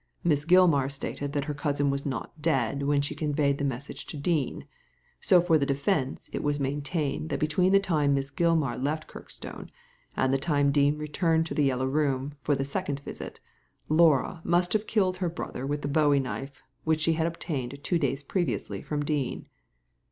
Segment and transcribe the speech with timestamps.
[0.23, 4.07] Miss Gilmar stated that her cousin was not dead when she con veyed the message
[4.07, 4.65] to Dean:
[5.21, 9.69] so for the defence it was maintained that between the time Miss Gilmar left Kirkstone
[10.17, 13.39] and the time Dean returned to the Yellow Room for the second visit,
[13.89, 17.99] Laura must have killed her brother with the bowie knife, which she had obtained two
[17.99, 19.47] days previously from Dean."